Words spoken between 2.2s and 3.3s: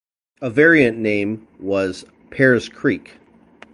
"Pears Creek".